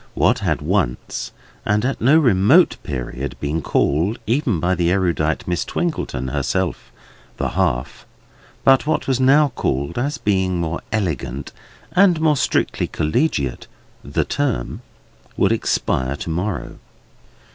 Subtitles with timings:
[0.15, 1.31] What had once,
[1.63, 6.91] and at no remote period, been called, even by the erudite Miss Twinkleton herself,
[7.37, 8.07] "the half,"
[8.63, 11.51] but what was now called, as being more elegant,
[11.91, 13.67] and more strictly collegiate,
[14.03, 14.81] "the term,"
[15.37, 16.79] would expire to morrow.